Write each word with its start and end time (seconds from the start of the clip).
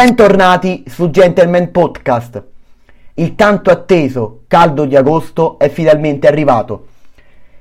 Bentornati 0.00 0.84
su 0.86 1.10
Gentleman 1.10 1.72
Podcast. 1.72 2.40
Il 3.14 3.34
tanto 3.34 3.70
atteso 3.70 4.42
caldo 4.46 4.84
di 4.84 4.94
agosto 4.94 5.58
è 5.58 5.68
finalmente 5.68 6.28
arrivato. 6.28 6.86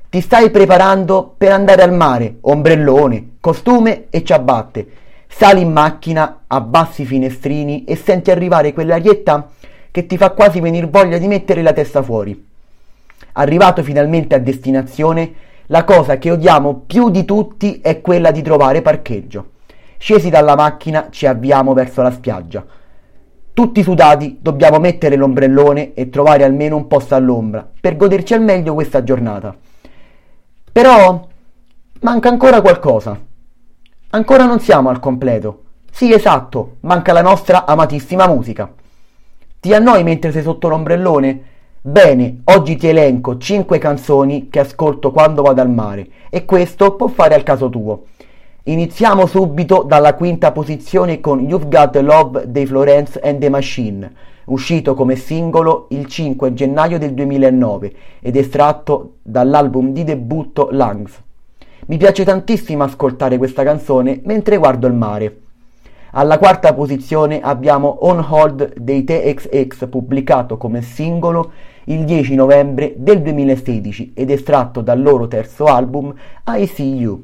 Ti 0.07 0.21
stai 0.21 0.51
preparando 0.51 1.33
per 1.35 1.51
andare 1.51 1.81
al 1.81 1.93
mare, 1.93 2.37
ombrellone, 2.41 3.37
costume 3.39 4.05
e 4.11 4.23
ciabatte. 4.23 4.87
Sali 5.27 5.61
in 5.61 5.71
macchina, 5.71 6.43
abbassi 6.45 7.01
i 7.01 7.05
finestrini 7.05 7.85
e 7.85 7.95
senti 7.95 8.29
arrivare 8.29 8.71
quell'arietta 8.71 9.49
che 9.89 10.05
ti 10.05 10.15
fa 10.15 10.29
quasi 10.29 10.59
venire 10.59 10.85
voglia 10.85 11.17
di 11.17 11.25
mettere 11.25 11.63
la 11.63 11.73
testa 11.73 12.03
fuori. 12.03 12.45
Arrivato 13.31 13.81
finalmente 13.81 14.35
a 14.35 14.39
destinazione, 14.39 15.33
la 15.65 15.83
cosa 15.83 16.19
che 16.19 16.29
odiamo 16.29 16.83
più 16.85 17.09
di 17.09 17.25
tutti 17.25 17.79
è 17.81 17.99
quella 17.99 18.29
di 18.29 18.43
trovare 18.43 18.83
parcheggio. 18.83 19.55
Scesi 19.97 20.29
dalla 20.29 20.55
macchina 20.55 21.07
ci 21.09 21.25
avviamo 21.25 21.73
verso 21.73 22.01
la 22.01 22.11
spiaggia. 22.11 22.65
Tutti 23.53 23.81
sudati 23.81 24.37
dobbiamo 24.39 24.77
mettere 24.79 25.15
l'ombrellone 25.15 25.93
e 25.93 26.09
trovare 26.09 26.43
almeno 26.43 26.75
un 26.75 26.85
posto 26.85 27.15
all'ombra 27.15 27.67
per 27.81 27.97
goderci 27.97 28.35
al 28.35 28.41
meglio 28.41 28.75
questa 28.75 29.03
giornata. 29.03 29.55
Però 30.71 31.27
manca 32.01 32.29
ancora 32.29 32.61
qualcosa. 32.61 33.19
Ancora 34.11 34.45
non 34.45 34.59
siamo 34.59 34.89
al 34.89 34.99
completo. 34.99 35.63
Sì, 35.91 36.13
esatto, 36.13 36.75
manca 36.81 37.13
la 37.13 37.23
nostra 37.23 37.65
amatissima 37.65 38.27
musica. 38.27 38.71
Ti 39.59 39.73
annoi 39.73 40.03
mentre 40.03 40.31
sei 40.31 40.43
sotto 40.43 40.67
l'ombrellone? 40.67 41.41
Bene, 41.81 42.41
oggi 42.43 42.75
ti 42.75 42.87
elenco 42.87 43.37
5 43.37 43.79
canzoni 43.79 44.49
che 44.49 44.59
ascolto 44.59 45.11
quando 45.11 45.41
vado 45.41 45.61
al 45.61 45.69
mare 45.71 46.07
e 46.29 46.45
questo 46.45 46.95
può 46.95 47.07
fare 47.07 47.33
al 47.33 47.41
caso 47.41 47.69
tuo. 47.69 48.03
Iniziamo 48.69 49.27
subito 49.27 49.83
dalla 49.87 50.13
quinta 50.13 50.51
posizione 50.51 51.21
con 51.21 51.39
You've 51.39 51.69
Got 51.69 51.95
Love 52.01 52.51
dei 52.51 52.65
Florence 52.65 53.17
and 53.17 53.39
the 53.39 53.47
Machine, 53.47 54.11
uscito 54.47 54.93
come 54.93 55.15
singolo 55.15 55.87
il 55.91 56.05
5 56.05 56.53
gennaio 56.53 56.99
del 56.99 57.13
2009 57.13 57.93
ed 58.19 58.35
estratto 58.35 59.19
dall'album 59.21 59.93
di 59.93 60.03
debutto 60.03 60.67
Lungs. 60.71 61.17
Mi 61.85 61.95
piace 61.95 62.25
tantissimo 62.25 62.83
ascoltare 62.83 63.37
questa 63.37 63.63
canzone 63.63 64.19
mentre 64.25 64.57
guardo 64.57 64.85
il 64.85 64.93
mare. 64.93 65.37
Alla 66.11 66.37
quarta 66.37 66.73
posizione 66.73 67.39
abbiamo 67.39 67.99
On 68.01 68.19
Hold 68.19 68.79
dei 68.79 69.05
TXX 69.05 69.87
pubblicato 69.87 70.57
come 70.57 70.81
singolo 70.81 71.51
il 71.85 72.03
10 72.03 72.35
novembre 72.35 72.95
del 72.97 73.21
2016 73.21 74.11
ed 74.13 74.29
estratto 74.29 74.81
dal 74.81 75.01
loro 75.01 75.29
terzo 75.29 75.67
album 75.67 76.13
I 76.45 76.67
See 76.67 76.95
You 76.95 77.23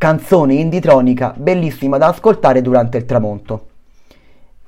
canzone 0.00 0.54
inditronica 0.54 1.34
bellissima 1.36 1.98
da 1.98 2.06
ascoltare 2.06 2.62
durante 2.62 2.96
il 2.96 3.04
tramonto. 3.04 3.66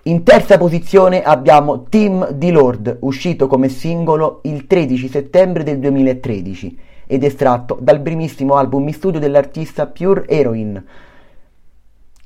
In 0.03 0.25
terza 0.25 0.59
posizione 0.59 1.22
abbiamo 1.22 1.84
Team 1.84 2.32
di 2.32 2.50
Lord, 2.50 2.98
uscito 3.00 3.47
come 3.47 3.70
singolo 3.70 4.41
il 4.43 4.66
13 4.66 5.09
settembre 5.09 5.62
del 5.62 5.78
2013 5.78 6.78
ed 7.06 7.25
estratto 7.25 7.78
dal 7.81 8.03
primissimo 8.03 8.56
album 8.56 8.87
in 8.88 8.93
studio 8.93 9.19
dell'artista 9.19 9.87
Pure 9.87 10.28
Heroine. 10.28 10.84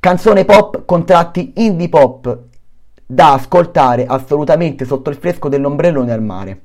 Canzone 0.01 0.45
pop 0.45 0.85
con 0.85 1.07
tratti 1.07 1.53
indie 1.59 1.89
pop 1.89 2.39
da 3.07 3.35
ascoltare 3.35 4.05
assolutamente 4.05 4.85
sotto 4.85 5.11
il 5.11 5.17
fresco 5.17 5.49
dell'ombrellone 5.49 6.11
al 6.11 6.23
mare. 6.25 6.61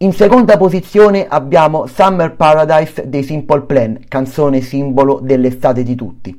In 0.00 0.12
seconda 0.12 0.58
posizione 0.58 1.26
abbiamo 1.26 1.86
Summer 1.86 2.36
Paradise 2.36 3.08
dei 3.08 3.22
Simple 3.22 3.62
Plan, 3.62 3.98
canzone 4.08 4.60
simbolo 4.60 5.20
dell'estate 5.22 5.82
di 5.82 5.94
tutti. 5.94 6.38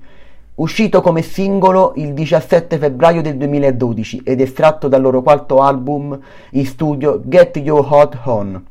Uscito 0.53 1.01
come 1.01 1.23
singolo 1.23 1.93
il 1.95 2.13
17 2.13 2.77
febbraio 2.77 3.23
del 3.23 3.35
2012 3.35 4.21
ed 4.23 4.41
estratto 4.41 4.87
dal 4.87 5.01
loro 5.01 5.23
quarto 5.23 5.63
album 5.63 6.19
in 6.51 6.65
studio 6.67 7.19
Get 7.25 7.57
Your 7.57 7.83
Hot 7.89 8.19
On. 8.25 8.63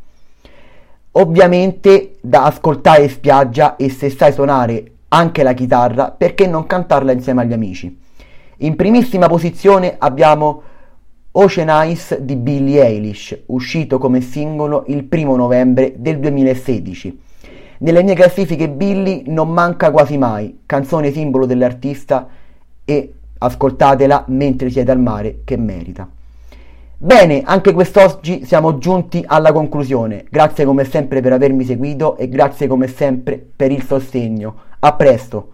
Ovviamente 1.10 2.18
da 2.20 2.44
ascoltare 2.44 3.02
in 3.02 3.10
spiaggia 3.10 3.74
e 3.74 3.90
se 3.90 4.08
sai 4.08 4.32
suonare 4.32 4.92
anche 5.08 5.42
la 5.42 5.52
chitarra, 5.52 6.12
perché 6.16 6.46
non 6.46 6.64
cantarla 6.64 7.10
insieme 7.10 7.42
agli 7.42 7.52
amici? 7.52 7.98
In 8.58 8.76
primissima 8.76 9.26
posizione 9.26 9.96
abbiamo 9.98 10.62
Ocean 11.38 11.68
Eyes 11.68 12.16
di 12.18 12.34
Billie 12.34 12.82
Eilish, 12.82 13.42
uscito 13.46 13.98
come 13.98 14.22
singolo 14.22 14.84
il 14.86 15.04
primo 15.04 15.36
novembre 15.36 15.92
del 15.98 16.18
2016. 16.18 17.20
Nelle 17.80 18.02
mie 18.02 18.14
classifiche 18.14 18.70
Billie 18.70 19.22
non 19.26 19.50
manca 19.50 19.90
quasi 19.90 20.16
mai, 20.16 20.60
canzone 20.64 21.12
simbolo 21.12 21.44
dell'artista 21.44 22.26
e 22.86 23.12
ascoltatela 23.36 24.24
mentre 24.28 24.70
siete 24.70 24.90
al 24.90 24.98
mare 24.98 25.40
che 25.44 25.58
merita. 25.58 26.08
Bene, 26.96 27.42
anche 27.44 27.74
quest'oggi 27.74 28.46
siamo 28.46 28.78
giunti 28.78 29.22
alla 29.26 29.52
conclusione. 29.52 30.24
Grazie 30.30 30.64
come 30.64 30.84
sempre 30.84 31.20
per 31.20 31.34
avermi 31.34 31.64
seguito 31.64 32.16
e 32.16 32.30
grazie 32.30 32.66
come 32.66 32.86
sempre 32.86 33.46
per 33.54 33.70
il 33.70 33.82
sostegno. 33.82 34.54
A 34.78 34.94
presto! 34.94 35.50